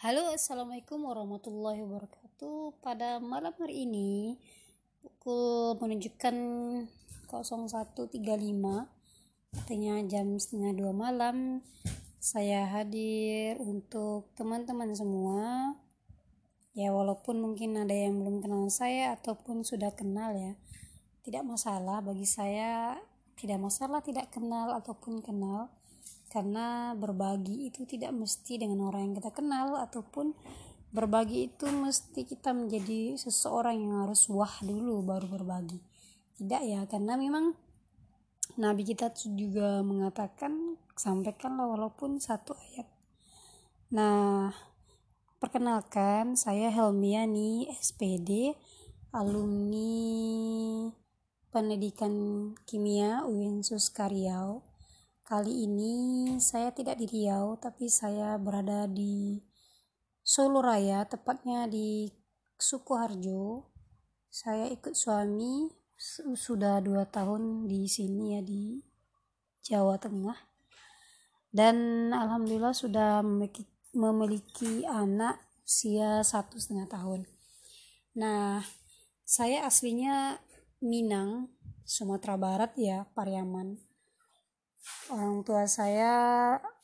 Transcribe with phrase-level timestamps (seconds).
[0.00, 2.80] Halo assalamualaikum warahmatullahi wabarakatuh.
[2.80, 4.40] Pada malam hari ini
[5.04, 6.36] pukul menunjukkan
[7.28, 8.08] 01.35
[9.52, 11.60] artinya jam setengah dua malam
[12.16, 15.76] saya hadir untuk teman-teman semua.
[16.72, 20.56] Ya walaupun mungkin ada yang belum kenal saya ataupun sudah kenal ya
[21.28, 22.96] tidak masalah bagi saya.
[23.36, 25.68] Tidak masalah tidak kenal ataupun kenal
[26.30, 30.30] karena berbagi itu tidak mesti dengan orang yang kita kenal ataupun
[30.94, 35.82] berbagi itu mesti kita menjadi seseorang yang harus wah dulu baru berbagi.
[36.38, 37.50] Tidak ya karena memang
[38.62, 42.86] Nabi kita juga mengatakan sampaikanlah walaupun satu ayat.
[43.90, 44.54] Nah
[45.42, 48.54] perkenalkan saya Helmiani SPD
[49.10, 50.86] alumni
[51.50, 52.14] pendidikan
[52.62, 54.69] kimia UIN Suskaryau
[55.30, 55.94] Kali ini
[56.42, 59.38] saya tidak di Riau, tapi saya berada di
[60.26, 62.10] Solo Raya, tepatnya di
[62.58, 63.70] Sukoharjo.
[64.26, 65.70] Saya ikut suami
[66.34, 68.82] sudah dua tahun di sini ya di
[69.62, 70.34] Jawa Tengah.
[71.46, 77.22] Dan alhamdulillah sudah memiliki, memiliki anak usia satu setengah tahun.
[78.18, 78.66] Nah,
[79.22, 80.42] saya aslinya
[80.82, 81.54] Minang,
[81.86, 83.89] Sumatera Barat ya, Pariaman
[85.10, 86.12] Orang tua saya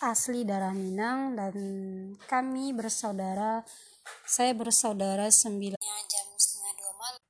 [0.00, 1.54] asli darah Minang dan
[2.28, 3.64] kami bersaudara.
[4.24, 7.22] Saya bersaudara sembilan jam setengah dua malam.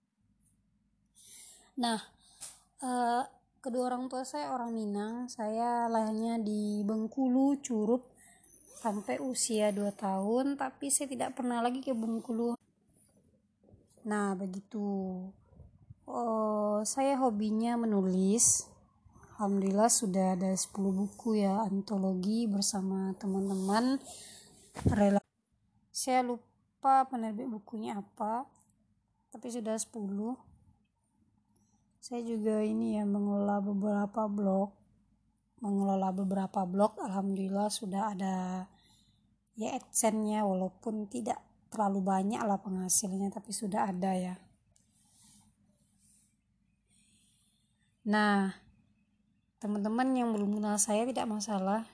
[1.80, 2.00] Nah,
[2.84, 3.22] uh,
[3.60, 5.26] kedua orang tua saya orang Minang.
[5.26, 8.10] Saya lahirnya di Bengkulu, Curup
[8.80, 12.56] sampai usia 2 tahun, tapi saya tidak pernah lagi ke Bengkulu.
[14.08, 15.28] Nah, begitu.
[16.08, 18.69] Uh, saya hobinya menulis
[19.40, 23.96] Alhamdulillah sudah ada 10 buku ya antologi bersama teman-teman.
[24.84, 25.16] Rela
[25.88, 28.44] saya lupa penerbit bukunya apa
[29.32, 29.96] tapi sudah 10
[32.04, 34.76] saya juga ini ya mengelola beberapa blog.
[35.64, 38.68] Mengelola beberapa blog Alhamdulillah sudah ada
[39.56, 41.40] ya adsense-nya walaupun tidak
[41.72, 44.36] terlalu banyak lah penghasilnya tapi sudah ada ya.
[48.04, 48.68] Nah
[49.60, 51.84] teman-teman yang belum kenal saya tidak masalah.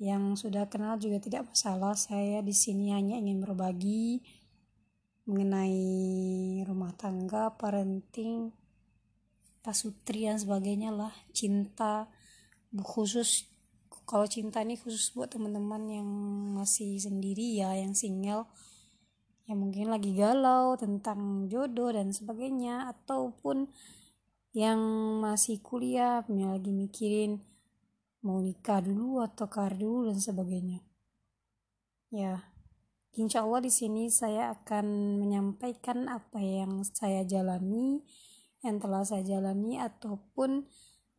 [0.00, 1.94] Yang sudah kenal juga tidak masalah.
[1.94, 4.24] Saya di sini hanya ingin berbagi
[5.28, 5.78] mengenai
[6.66, 8.50] rumah tangga parenting
[9.62, 11.12] pasutri dan sebagainya lah.
[11.30, 12.10] Cinta
[12.72, 13.46] khusus
[14.08, 16.08] kalau cinta ini khusus buat teman-teman yang
[16.58, 18.50] masih sendiri ya yang single
[19.46, 23.70] yang mungkin lagi galau tentang jodoh dan sebagainya ataupun
[24.52, 24.80] yang
[25.24, 27.40] masih kuliah punya lagi mikirin
[28.22, 30.84] mau nikah dulu atau kar dulu dan sebagainya.
[32.12, 32.52] Ya
[33.16, 38.00] insya Allah di sini saya akan menyampaikan apa yang saya jalani
[38.62, 40.68] yang telah saya jalani ataupun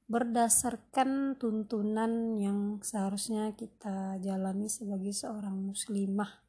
[0.08, 6.44] berdasarkan tuntunan yang seharusnya kita jalani sebagai seorang muslimah.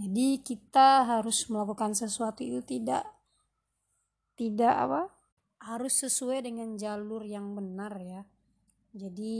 [0.00, 3.19] Jadi kita harus melakukan sesuatu itu tidak
[4.40, 5.02] tidak apa?
[5.60, 8.24] Harus sesuai dengan jalur yang benar ya.
[8.96, 9.36] Jadi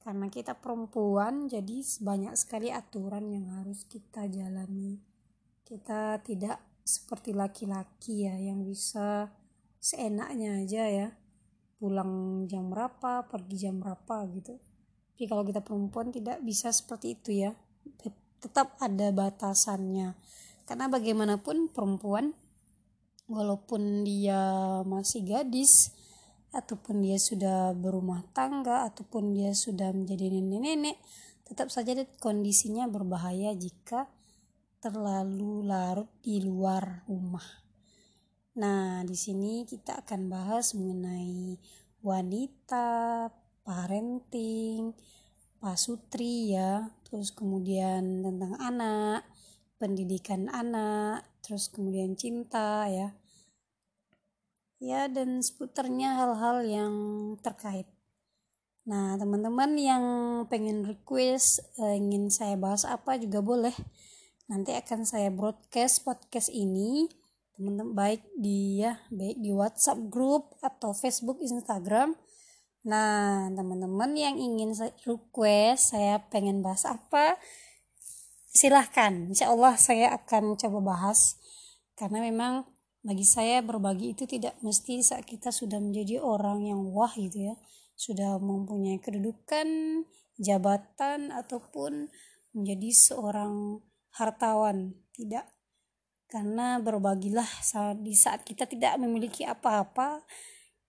[0.00, 4.96] karena kita perempuan jadi banyak sekali aturan yang harus kita jalani.
[5.68, 9.28] Kita tidak seperti laki-laki ya yang bisa
[9.76, 11.08] seenaknya aja ya.
[11.76, 14.56] Pulang jam berapa pergi jam berapa gitu.
[15.12, 17.52] Tapi kalau kita perempuan tidak bisa seperti itu ya.
[18.40, 20.16] Tetap ada batasannya.
[20.64, 22.34] Karena bagaimanapun perempuan
[23.26, 24.40] walaupun dia
[24.86, 25.94] masih gadis
[26.52, 31.00] ataupun dia sudah berumah tangga ataupun dia sudah menjadi nenek-nenek
[31.48, 34.08] tetap saja kondisinya berbahaya jika
[34.82, 37.44] terlalu larut di luar rumah.
[38.58, 41.56] Nah, di sini kita akan bahas mengenai
[42.04, 43.30] wanita,
[43.62, 44.92] parenting,
[45.62, 49.24] pasutri ya, terus kemudian tentang anak,
[49.78, 53.12] pendidikan anak, terus kemudian cinta ya.
[54.82, 56.94] Ya dan seputarnya hal-hal yang
[57.42, 57.86] terkait.
[58.82, 60.04] Nah teman-teman yang
[60.50, 63.74] pengen request uh, ingin saya bahas apa juga boleh.
[64.50, 67.06] Nanti akan saya broadcast podcast ini
[67.54, 72.18] teman-teman baik di ya baik di WhatsApp grup atau Facebook Instagram.
[72.82, 74.74] Nah teman-teman yang ingin
[75.06, 77.38] request saya pengen bahas apa
[78.52, 79.32] silahkan.
[79.32, 81.40] Insya Allah saya akan coba bahas.
[81.96, 82.68] Karena memang
[83.02, 87.54] bagi saya berbagi itu tidak mesti saat kita sudah menjadi orang yang wah gitu ya.
[87.96, 89.66] Sudah mempunyai kedudukan
[90.36, 92.12] jabatan ataupun
[92.52, 93.80] menjadi seorang
[94.14, 94.92] hartawan.
[95.16, 95.44] Tidak.
[96.28, 97.48] Karena berbagilah
[98.00, 100.24] di saat kita tidak memiliki apa-apa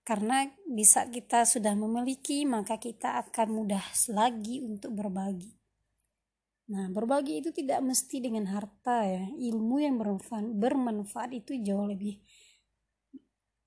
[0.04, 5.63] karena di saat kita sudah memiliki maka kita akan mudah lagi untuk berbagi
[6.64, 9.24] nah berbagi itu tidak mesti dengan harta ya.
[9.36, 12.20] Ilmu yang bermanfaat, bermanfaat itu jauh lebih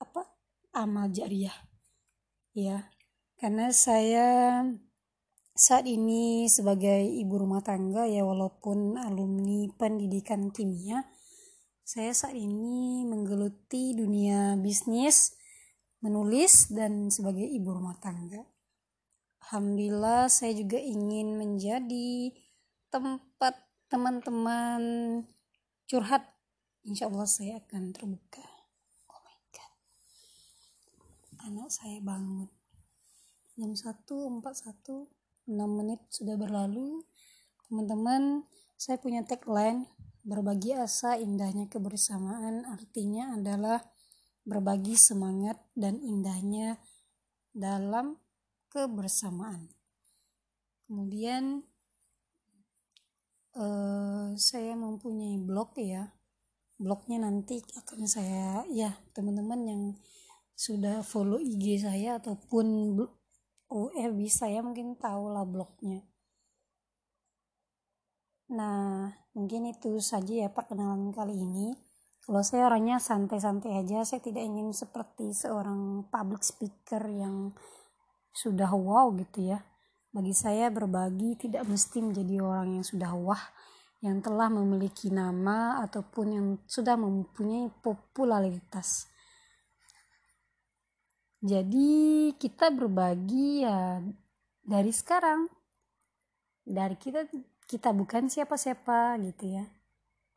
[0.02, 0.26] apa
[0.74, 1.54] amal jariah.
[2.58, 2.90] Ya
[3.38, 4.62] karena saya
[5.54, 11.06] saat ini sebagai ibu rumah tangga ya walaupun alumni pendidikan kimia
[11.88, 15.38] saya saat ini menggeluti dunia bisnis
[16.04, 18.44] menulis dan sebagai ibu rumah tangga.
[19.48, 22.36] Alhamdulillah saya juga ingin menjadi
[22.88, 23.56] tempat
[23.88, 24.82] teman-teman
[25.88, 26.24] curhat
[26.84, 28.44] insya Allah saya akan terbuka.
[29.12, 29.74] Oh my god.
[31.48, 32.52] Anak saya bangun.
[33.58, 35.18] Jam 1.41
[35.48, 37.08] 6 menit sudah berlalu.
[37.68, 38.44] Teman-teman
[38.76, 39.88] saya punya tagline
[40.28, 42.68] berbagi asa indahnya kebersamaan.
[42.68, 43.80] Artinya adalah
[44.44, 46.80] berbagi semangat dan indahnya
[47.56, 48.20] dalam
[48.68, 49.72] kebersamaan.
[50.88, 51.64] Kemudian
[53.58, 56.14] uh, saya mempunyai blog ya.
[56.78, 59.84] Blognya nanti akan saya ya teman-teman yang
[60.54, 62.98] sudah follow IG saya ataupun
[63.74, 66.06] oh eh bisa ya mungkin tahu lah blognya.
[68.54, 71.74] Nah mungkin itu saja ya perkenalan kali ini.
[72.22, 77.56] Kalau saya orangnya santai-santai aja saya tidak ingin seperti seorang public speaker yang
[78.36, 79.64] sudah wow gitu ya
[80.18, 83.54] bagi saya berbagi tidak mesti menjadi orang yang sudah wah
[84.02, 89.06] yang telah memiliki nama ataupun yang sudah mempunyai popularitas.
[91.38, 94.02] Jadi kita berbagi ya
[94.66, 95.54] dari sekarang.
[96.66, 97.30] Dari kita
[97.70, 99.70] kita bukan siapa-siapa gitu ya.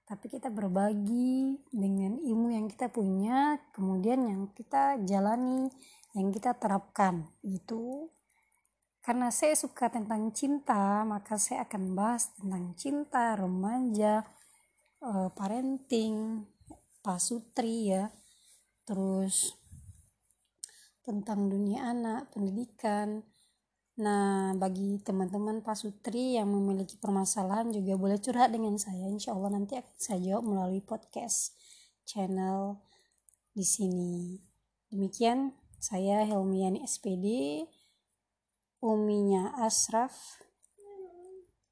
[0.05, 5.73] Tapi kita berbagi dengan ilmu yang kita punya kemudian yang kita jalani
[6.13, 7.33] yang kita terapkan.
[7.41, 8.13] Gitu
[9.01, 14.25] karena saya suka tentang cinta maka saya akan bahas tentang cinta remaja
[15.01, 16.45] uh, parenting
[17.01, 18.13] pasutri ya
[18.85, 19.61] terus
[21.11, 23.27] tentang dunia anak, pendidikan.
[24.01, 29.11] Nah, bagi teman-teman pasutri yang memiliki permasalahan juga boleh curhat dengan saya.
[29.11, 31.59] Insya Allah nanti akan saya jawab melalui podcast
[32.07, 32.81] channel
[33.53, 34.41] di sini.
[34.89, 35.53] Demikian
[35.83, 37.27] saya Helmiani SPD,
[38.81, 40.41] uminya Asraf,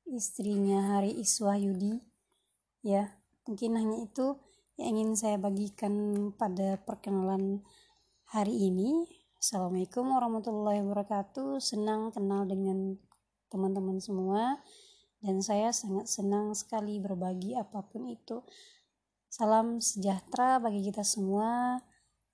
[0.04, 2.04] istrinya Hari Iswahyudi.
[2.84, 3.16] Ya,
[3.48, 4.36] mungkin hanya itu
[4.76, 7.64] yang ingin saya bagikan pada perkenalan
[8.28, 9.08] hari ini.
[9.40, 11.56] Assalamualaikum warahmatullahi wabarakatuh.
[11.64, 13.00] Senang kenal dengan
[13.48, 14.60] teman-teman semua
[15.24, 18.44] dan saya sangat senang sekali berbagi apa pun itu.
[19.32, 21.80] Salam sejahtera bagi kita semua.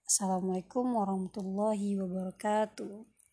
[0.02, 3.13] Assalamualaikum warahmatullahi wabarakatuh.